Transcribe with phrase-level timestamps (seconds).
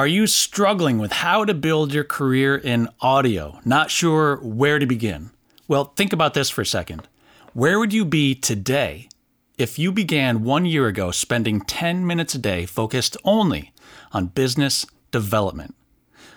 [0.00, 3.60] Are you struggling with how to build your career in audio?
[3.66, 5.28] Not sure where to begin?
[5.68, 7.06] Well, think about this for a second.
[7.52, 9.10] Where would you be today
[9.58, 13.74] if you began one year ago spending 10 minutes a day focused only
[14.10, 15.74] on business development?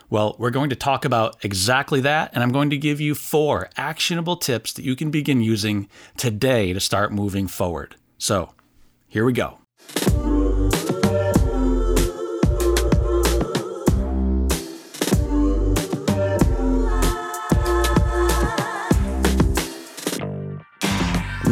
[0.09, 3.69] Well, we're going to talk about exactly that, and I'm going to give you four
[3.77, 5.87] actionable tips that you can begin using
[6.17, 7.95] today to start moving forward.
[8.17, 8.55] So,
[9.07, 9.59] here we go.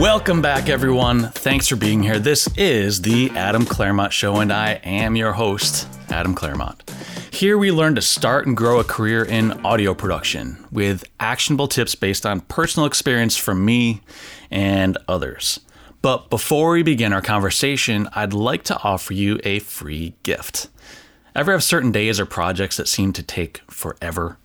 [0.02, 1.28] Welcome back, everyone.
[1.28, 2.18] Thanks for being here.
[2.18, 6.90] This is the Adam Clairmont Show, and I am your host, Adam Clairmont.
[7.30, 11.94] Here we learn to start and grow a career in audio production with actionable tips
[11.94, 14.02] based on personal experience from me
[14.50, 15.60] and others.
[16.02, 20.70] But before we begin our conversation, I'd like to offer you a free gift.
[21.36, 24.40] Ever have certain days or projects that seem to take forever?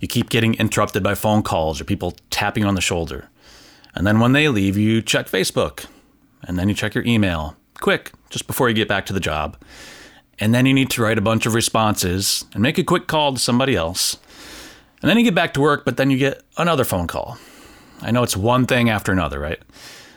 [0.00, 3.30] You keep getting interrupted by phone calls or people tapping on the shoulder.
[3.96, 5.86] And then when they leave, you check Facebook.
[6.42, 7.56] And then you check your email.
[7.80, 9.56] Quick, just before you get back to the job.
[10.38, 13.32] And then you need to write a bunch of responses and make a quick call
[13.32, 14.18] to somebody else.
[15.00, 17.38] And then you get back to work, but then you get another phone call.
[18.02, 19.60] I know it's one thing after another, right?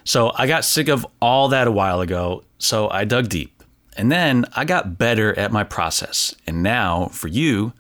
[0.03, 3.64] So I got sick of all that a while ago, so I dug deep.
[3.95, 6.36] And then I got better at my process.
[6.47, 7.73] And now, for you,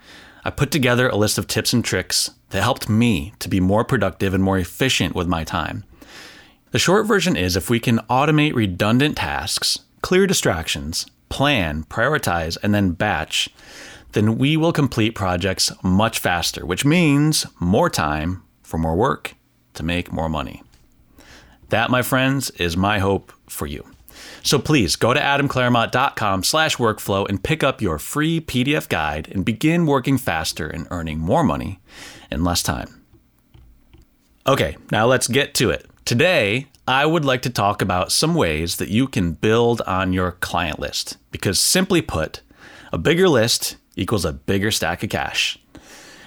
[0.49, 3.85] I put together a list of tips and tricks that helped me to be more
[3.85, 5.83] productive and more efficient with my time.
[6.71, 12.73] The short version is if we can automate redundant tasks, clear distractions, plan, prioritize, and
[12.73, 13.49] then batch,
[14.13, 19.35] then we will complete projects much faster, which means more time for more work
[19.75, 20.63] to make more money.
[21.69, 23.85] That, my friends, is my hope for you.
[24.43, 29.45] So please go to adamclairmont.com slash workflow and pick up your free PDF guide and
[29.45, 31.79] begin working faster and earning more money
[32.31, 33.03] in less time.
[34.47, 35.85] Okay, now let's get to it.
[36.05, 40.31] Today, I would like to talk about some ways that you can build on your
[40.31, 41.17] client list.
[41.29, 42.41] Because simply put,
[42.91, 45.59] a bigger list equals a bigger stack of cash.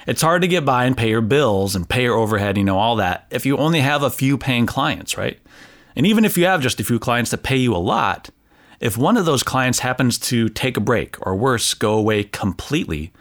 [0.07, 2.79] It's hard to get by and pay your bills and pay your overhead, you know,
[2.79, 5.39] all that, if you only have a few paying clients, right?
[5.97, 8.31] And even if you have just a few clients that pay you a lot,
[8.81, 13.13] if one of those clients happens to take a break or worse, go away completely,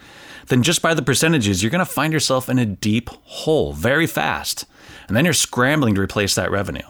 [0.47, 4.07] then just by the percentages, you're going to find yourself in a deep hole very
[4.07, 4.65] fast
[5.07, 6.87] and then you're scrambling to replace that revenue.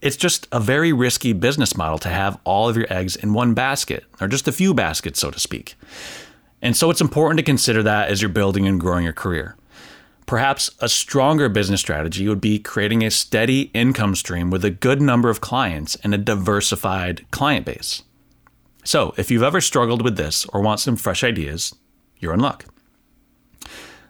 [0.00, 3.54] It's just a very risky business model to have all of your eggs in one
[3.54, 5.74] basket, or just a few baskets, so to speak.
[6.60, 9.56] And so it's important to consider that as you're building and growing your career.
[10.26, 15.02] Perhaps a stronger business strategy would be creating a steady income stream with a good
[15.02, 18.02] number of clients and a diversified client base.
[18.84, 21.74] So, if you've ever struggled with this or want some fresh ideas,
[22.18, 22.66] you're in luck.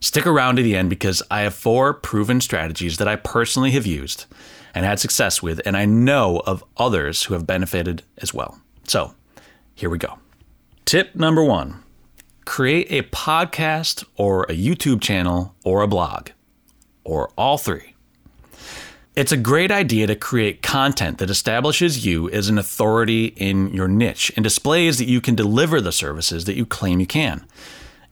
[0.00, 3.86] Stick around to the end because I have four proven strategies that I personally have
[3.86, 4.26] used
[4.74, 8.60] and had success with, and I know of others who have benefited as well.
[8.86, 9.14] So,
[9.74, 10.18] here we go.
[10.84, 11.83] Tip number one
[12.44, 16.30] create a podcast or a YouTube channel or a blog,
[17.04, 17.94] or all three.
[19.16, 23.86] It's a great idea to create content that establishes you as an authority in your
[23.86, 27.46] niche and displays that you can deliver the services that you claim you can.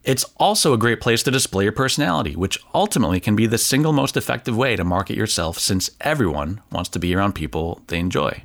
[0.05, 3.93] It's also a great place to display your personality, which ultimately can be the single
[3.93, 8.45] most effective way to market yourself since everyone wants to be around people they enjoy.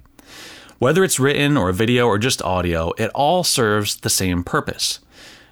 [0.79, 4.99] Whether it's written or video or just audio, it all serves the same purpose.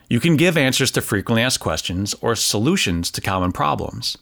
[0.07, 4.17] You can give answers to frequently asked questions or solutions to common problems.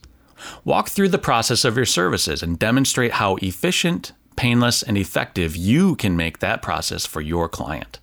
[0.64, 5.96] Walk through the process of your services and demonstrate how efficient, painless, and effective you
[5.96, 8.00] can make that process for your client.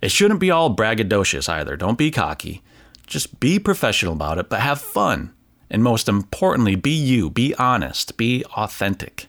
[0.00, 1.76] It shouldn't be all braggadocious either.
[1.76, 2.62] Don't be cocky.
[3.06, 5.32] Just be professional about it, but have fun.
[5.70, 9.26] And most importantly, be you, be honest, be authentic.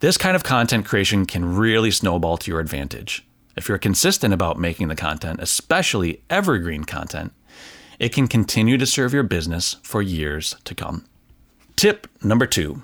[0.00, 3.27] This kind of content creation can really snowball to your advantage.
[3.58, 7.32] If you're consistent about making the content, especially evergreen content,
[7.98, 11.04] it can continue to serve your business for years to come.
[11.74, 12.82] Tip number two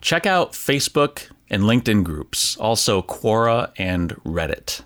[0.00, 4.82] check out Facebook and LinkedIn groups, also Quora and Reddit.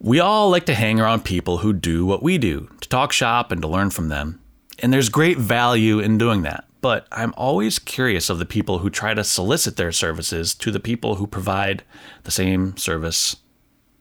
[0.00, 3.52] We all like to hang around people who do what we do, to talk shop
[3.52, 4.40] and to learn from them.
[4.78, 6.64] And there's great value in doing that.
[6.84, 10.78] But I'm always curious of the people who try to solicit their services to the
[10.78, 11.82] people who provide
[12.24, 13.36] the same service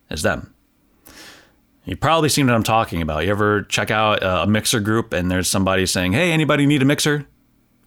[0.10, 0.54] as them.
[1.86, 3.24] You've probably seen what I'm talking about.
[3.24, 6.86] You ever check out a mixer group and there's somebody saying, Hey, anybody need a
[6.86, 7.26] mixer?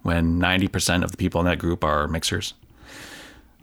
[0.01, 2.55] When 90% of the people in that group are mixers.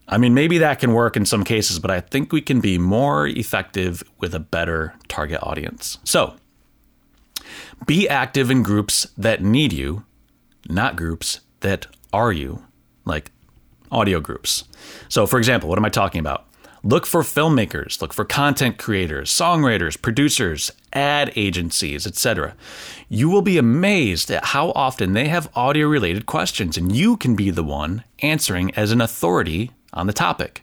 [0.06, 2.78] I mean, maybe that can work in some cases, but I think we can be
[2.78, 5.98] more effective with a better target audience.
[6.04, 6.36] So,
[7.88, 10.04] Be active in groups that need you,
[10.68, 12.64] not groups that are you,
[13.04, 13.30] like
[13.90, 14.64] audio groups.
[15.08, 16.46] So, for example, what am I talking about?
[16.82, 22.54] Look for filmmakers, look for content creators, songwriters, producers, ad agencies, etc.
[23.08, 27.36] You will be amazed at how often they have audio related questions, and you can
[27.36, 30.62] be the one answering as an authority on the topic,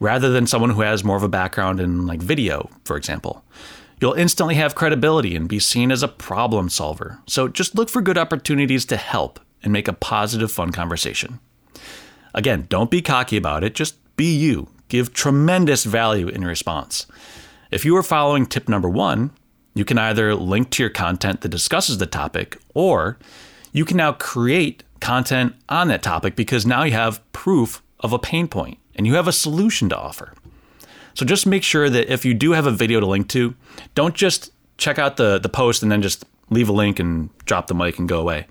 [0.00, 3.44] rather than someone who has more of a background in like video, for example.
[4.00, 7.18] You'll instantly have credibility and be seen as a problem solver.
[7.26, 11.40] So just look for good opportunities to help and make a positive, fun conversation.
[12.34, 17.06] Again, don't be cocky about it, just be you give tremendous value in response.
[17.70, 19.30] If you are following tip number one,
[19.74, 23.18] you can either link to your content that discusses the topic, or
[23.72, 28.18] you can now create content on that topic because now you have proof of a
[28.18, 30.32] pain point and you have a solution to offer.
[31.18, 33.56] So just make sure that if you do have a video to link to,
[33.96, 37.66] don't just check out the, the post and then just leave a link and drop
[37.66, 38.46] the mic and go away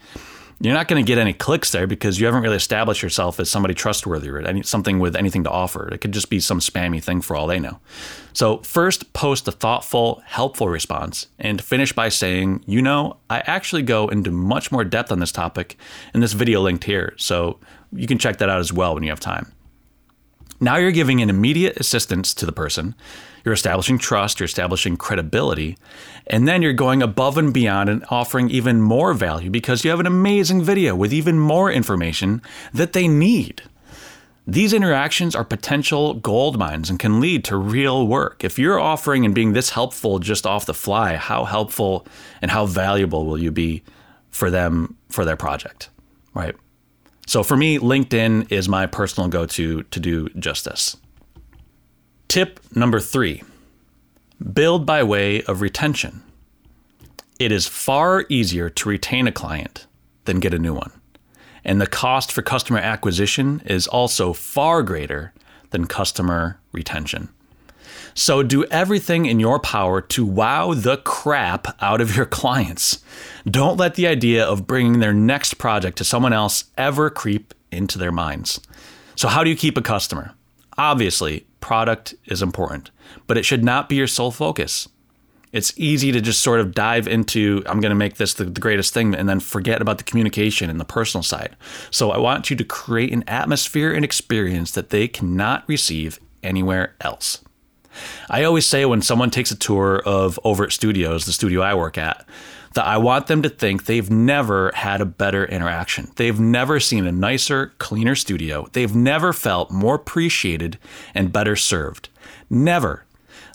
[0.59, 3.49] you're not going to get any clicks there because you haven't really established yourself as
[3.49, 5.87] somebody trustworthy or any, something with anything to offer.
[5.89, 7.79] It could just be some spammy thing for all they know.
[8.33, 13.83] So, first, post a thoughtful, helpful response and finish by saying, you know, I actually
[13.83, 15.77] go into much more depth on this topic
[16.15, 17.13] in this video linked here.
[17.17, 17.59] So,
[17.91, 19.53] you can check that out as well when you have time.
[20.59, 22.95] Now you're giving an immediate assistance to the person
[23.45, 25.77] you're establishing trust, you're establishing credibility,
[26.25, 30.01] and then you're going above and beyond and offering even more value because you have
[30.01, 32.41] an amazing video with even more information
[32.73, 33.61] that they need.
[34.45, 38.43] These interactions are potential gold mines and can lead to real work.
[38.43, 42.05] If you're offering and being this helpful just off the fly, how helpful
[42.41, 43.83] and how valuable will you be
[44.29, 45.89] for them for their project,
[46.33, 46.55] right?
[47.27, 50.95] So for me, LinkedIn is my personal go to to do just this.
[52.27, 53.43] Tip number three
[54.53, 56.23] build by way of retention.
[57.39, 59.87] It is far easier to retain a client
[60.25, 60.91] than get a new one.
[61.63, 65.33] And the cost for customer acquisition is also far greater
[65.71, 67.29] than customer retention.
[68.17, 73.03] So do everything in your power to wow the crap out of your clients.
[73.45, 77.99] Don't let the idea of bringing their next project to someone else ever creep into
[77.99, 78.59] their minds.
[79.15, 80.33] So, how do you keep a customer?
[80.79, 82.89] Obviously, product is important,
[83.27, 84.89] but it should not be your sole focus.
[85.53, 88.59] It's easy to just sort of dive into, I'm going to make this the, the,
[88.59, 91.55] greatest thing, and then forget about the communication and the personal side.
[91.91, 96.95] So I want you to create an atmosphere and experience that they cannot receive anywhere
[96.99, 97.43] else.
[98.29, 101.97] I always say when someone takes a tour of Overit Studios, the studio I work
[101.97, 102.25] at,
[102.73, 106.11] that I want them to think they've never had a better interaction.
[106.15, 108.67] They've never seen a nicer, cleaner studio.
[108.73, 110.77] They've never felt more appreciated
[111.15, 112.09] and better served.
[112.49, 113.05] Never.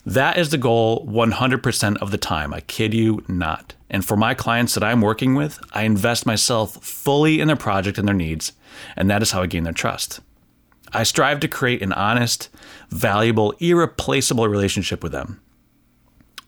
[0.05, 2.53] That is the goal 100% of the time.
[2.53, 3.73] I kid you not.
[3.89, 7.97] And for my clients that I'm working with, I invest myself fully in their project
[7.97, 8.51] and their needs,
[8.97, 10.19] and that is how I gain their trust.
[10.93, 12.49] I strive to create an honest,
[12.89, 15.41] valuable, irreplaceable relationship with them.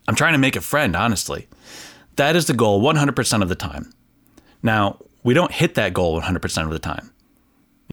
[0.08, 1.48] I'm trying to make a friend, honestly.
[2.16, 3.92] That is the goal 100% of the time.
[4.62, 7.12] Now, we don't hit that goal 100% of the time.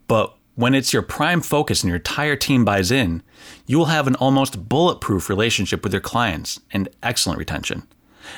[0.07, 3.23] But when it's your prime focus and your entire team buys in,
[3.65, 7.83] you will have an almost bulletproof relationship with your clients and excellent retention.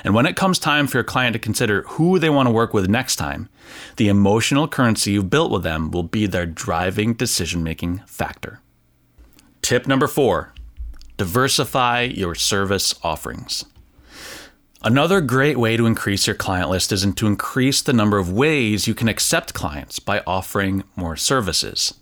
[0.03, 2.73] And when it comes time for your client to consider who they want to work
[2.73, 3.49] with next time,
[3.97, 8.59] the emotional currency you've built with them will be their driving decision making factor.
[9.61, 10.54] Tip number four
[11.18, 13.65] diversify your service offerings.
[14.83, 18.85] Another great way to increase your client list is to increase the number of ways
[18.85, 21.95] you can accept clients by offering more services.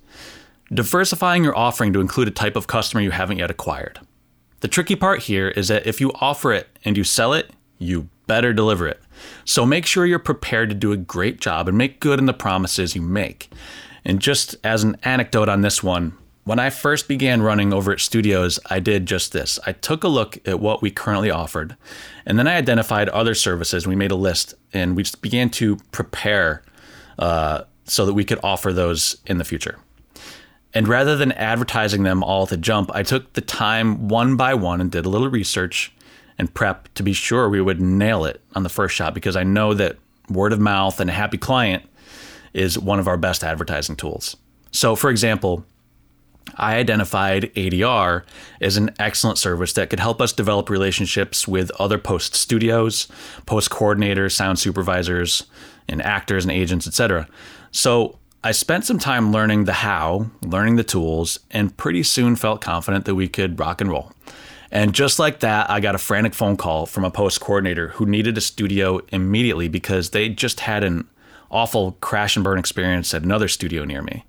[0.73, 4.01] Diversifying your offering to include a type of customer you haven't yet acquired.
[4.59, 7.51] The tricky part here is that if you offer it and you sell it,
[7.83, 9.01] you better deliver it.
[9.45, 12.33] So make sure you're prepared to do a great job and make good on the
[12.33, 13.49] promises you make.
[14.05, 18.59] And just as an anecdote on this one, when I first began running Overit Studios,
[18.69, 19.59] I did just this.
[19.65, 21.77] I took a look at what we currently offered,
[22.25, 23.87] and then I identified other services.
[23.87, 26.61] We made a list, and we just began to prepare
[27.17, 29.79] uh, so that we could offer those in the future.
[30.73, 34.53] And rather than advertising them all at the jump, I took the time one by
[34.53, 35.93] one and did a little research
[36.37, 39.43] and prep to be sure we would nail it on the first shot because I
[39.43, 39.97] know that
[40.29, 41.83] word of mouth and a happy client
[42.53, 44.35] is one of our best advertising tools.
[44.71, 45.65] So, for example,
[46.55, 48.23] I identified ADR
[48.61, 53.07] as an excellent service that could help us develop relationships with other post studios,
[53.45, 55.43] post coordinators, sound supervisors,
[55.87, 57.27] and actors and agents, etc.
[57.71, 62.61] So I spent some time learning the how, learning the tools, and pretty soon felt
[62.61, 64.11] confident that we could rock and roll.
[64.73, 68.07] And just like that, I got a frantic phone call from a post coordinator who
[68.07, 71.07] needed a studio immediately because they just had an
[71.51, 74.25] awful crash and burn experience at another studio near me.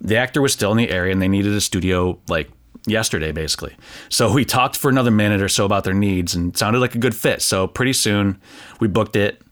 [0.00, 2.52] The actor was still in the area and they needed a studio like
[2.86, 3.74] yesterday, basically.
[4.10, 6.98] So we talked for another minute or so about their needs and sounded like a
[6.98, 7.42] good fit.
[7.42, 8.40] So pretty soon
[8.78, 9.42] we booked it,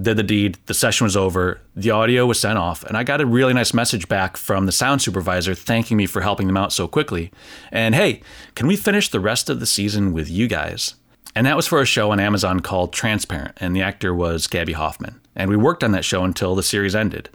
[0.00, 3.20] did the deed, the session was over, the audio was sent off, and I got
[3.20, 6.72] a really nice message back from the sound supervisor thanking me for helping them out
[6.72, 7.30] so quickly.
[7.70, 8.20] And hey,
[8.54, 10.94] can we finish the rest of the season with you guys?
[11.36, 14.72] And that was for a show on Amazon called Transparent, and the actor was Gaby
[14.72, 15.20] Hoffmann.
[15.34, 17.28] And we worked on that show until the series ended.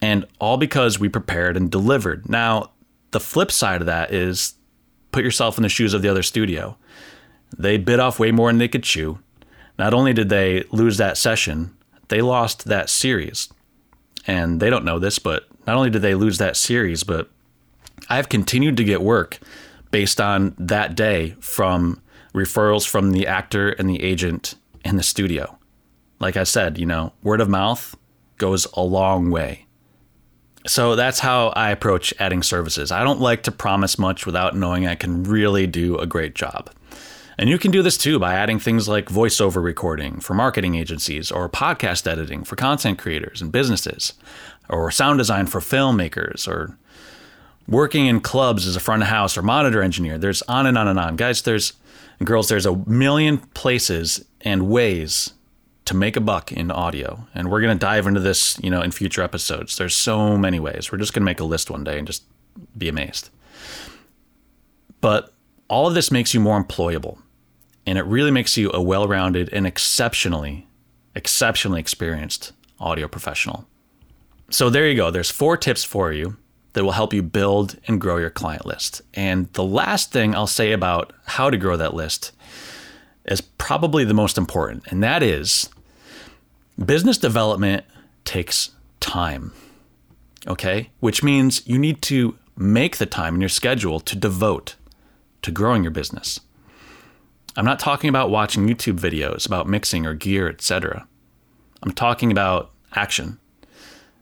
[0.00, 2.28] And all because we prepared and delivered.
[2.28, 2.70] Now,
[3.10, 4.54] the flip side of that is
[5.10, 6.76] put yourself in the shoes of the other studio.
[7.56, 9.18] They bit off way more than they could chew.
[9.78, 11.76] Not only did they lose that session,
[12.08, 13.48] they lost that series.
[14.26, 17.30] And they don't know this, but not only did they lose that series, but
[18.08, 19.38] I've continued to get work
[19.90, 22.00] based on that day from
[22.34, 24.54] referrals from the actor and the agent
[24.84, 25.58] in the studio.
[26.18, 27.96] Like I said, you know, word of mouth
[28.38, 29.66] goes a long way.
[30.66, 32.90] So that's how I approach adding services.
[32.90, 36.70] I don't like to promise much without knowing I can really do a great job.
[37.38, 41.30] And you can do this too by adding things like voiceover recording for marketing agencies,
[41.30, 44.14] or podcast editing for content creators and businesses,
[44.68, 46.78] or sound design for filmmakers, or
[47.68, 50.18] working in clubs as a front of house or monitor engineer.
[50.18, 51.16] There's on and on and on.
[51.16, 51.74] Guys, there's
[52.24, 55.34] girls, there's a million places and ways
[55.84, 57.26] to make a buck in audio.
[57.34, 59.76] And we're going to dive into this, you know, in future episodes.
[59.76, 60.90] There's so many ways.
[60.90, 62.24] We're just going to make a list one day and just
[62.76, 63.30] be amazed.
[65.00, 65.32] But
[65.68, 67.18] all of this makes you more employable
[67.86, 70.66] and it really makes you a well-rounded and exceptionally
[71.14, 73.66] exceptionally experienced audio professional.
[74.50, 75.10] So there you go.
[75.10, 76.36] There's four tips for you
[76.74, 79.00] that will help you build and grow your client list.
[79.14, 82.32] And the last thing I'll say about how to grow that list
[83.24, 85.70] is probably the most important, and that is
[86.84, 87.84] business development
[88.24, 89.52] takes time.
[90.46, 90.90] Okay?
[91.00, 94.76] Which means you need to make the time in your schedule to devote
[95.42, 96.40] to growing your business.
[97.56, 101.08] I'm not talking about watching YouTube videos about mixing or gear, etc.
[101.82, 103.38] I'm talking about action.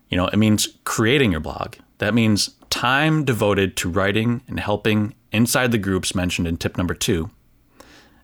[0.08, 1.74] You know, it means creating your blog.
[1.98, 6.94] That means time devoted to writing and helping inside the groups mentioned in tip number
[6.94, 7.30] two.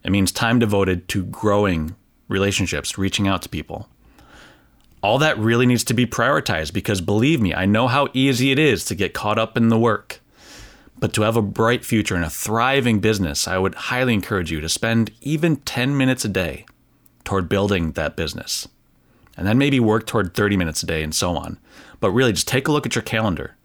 [0.05, 1.97] It means time devoted to growing
[2.29, 3.89] relationships, reaching out to people.
[5.03, 8.59] All that really needs to be prioritized because believe me, I know how easy it
[8.59, 10.21] is to get caught up in the work.
[11.01, 14.61] But to have a bright future and a thriving business, I would highly encourage you
[14.61, 16.67] to spend even 10 minutes a day
[17.25, 18.69] toward building that business.
[19.37, 21.59] And then maybe work toward 30 minutes a day and so on.
[22.01, 23.57] But really, just take a look at your calendar.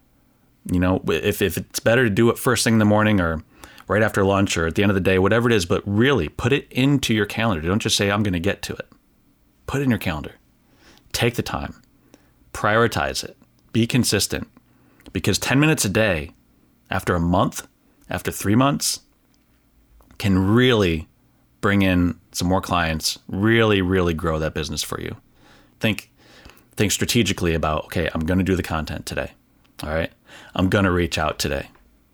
[0.72, 3.44] You know, if, if it's better to do it first thing in the morning or
[3.88, 6.30] right after lunch or at the end of the day, whatever it is, but really
[6.30, 7.68] put it into your calendar.
[7.68, 8.88] Don't just say, I'm going to get to it.
[9.68, 10.36] Put it in your calendar.
[11.12, 11.82] Take the time,
[12.54, 13.38] prioritize it,
[13.72, 14.48] be consistent.
[15.14, 16.32] Because 10 minutes a day
[16.90, 17.68] after a month,
[18.10, 19.02] after three months,
[20.18, 21.08] can really
[21.62, 25.16] bring in some more clients, really, really grow that business for you.
[25.80, 26.12] Think
[26.76, 29.32] think strategically about, okay, I'm going to do the content today.
[29.84, 30.12] All right?
[30.56, 31.70] I'm going to reach out today.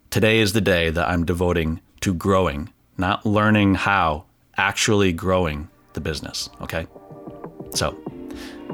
[0.09, 4.25] Today is the day that I'm devoting to growing, not learning how,
[4.57, 6.85] actually growing the business, okay?
[7.73, 7.97] So,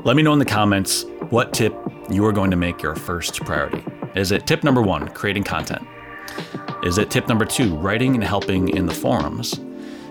[0.03, 1.73] let me know in the comments what tip
[2.09, 3.83] you are going to make your first priority.
[4.17, 5.87] Is it tip number one, creating content?
[6.81, 9.59] Is it tip number two, writing and helping in the forums?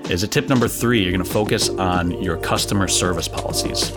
[0.08, 3.90] Is it tip number three, you're going to focus on your customer service policies?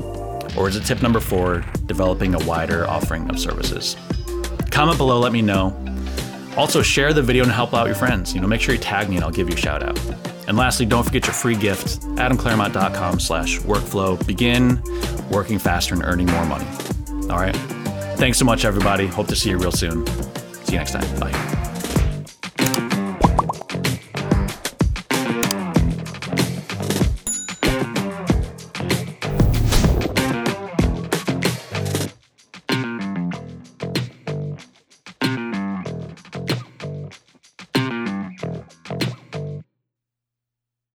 [0.57, 3.95] Or is it tip number four, developing a wider offering of services?
[4.71, 5.77] Comment below, let me know.
[6.57, 8.33] Also, share the video and help out your friends.
[8.33, 9.99] You know, make sure you tag me and I'll give you a shout out.
[10.47, 14.25] And lastly, don't forget your free gift, adamclairmont.com slash workflow.
[14.25, 14.81] Begin
[15.29, 16.65] working faster and earning more money.
[17.29, 17.78] All right.
[18.19, 19.07] Thanks so much, everybody.
[19.07, 20.05] Hope to see you real soon.
[20.65, 21.19] See you next time.
[21.21, 21.58] Bye.